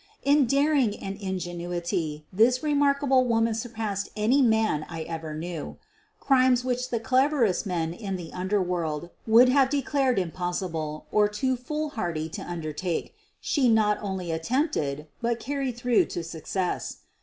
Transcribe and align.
In 0.23 0.47
daring 0.47 0.97
and 0.97 1.15
ingenuity 1.15 2.25
this 2.33 2.63
remarkable 2.63 3.23
woman 3.23 3.53
surpassed 3.53 4.09
any 4.15 4.41
man 4.41 4.83
I 4.89 5.03
ever 5.03 5.35
knew. 5.35 5.77
Crimes 6.19 6.65
which 6.65 6.89
the 6.89 6.99
cleverest 6.99 7.67
men 7.67 7.93
in 7.93 8.15
the 8.15 8.33
underworld 8.33 9.11
would 9.27 9.49
have 9.49 9.69
declared 9.69 10.17
impossible 10.17 11.05
or 11.11 11.27
too 11.27 11.55
foolhardy 11.55 12.29
to 12.29 12.41
undertake 12.41 13.13
she 13.39 13.69
not 13.69 13.99
only 14.01 14.31
attempted, 14.31 15.05
but 15.21 15.39
carried 15.39 15.77
through 15.77 16.05
to 16.05 16.23
success. 16.23 17.01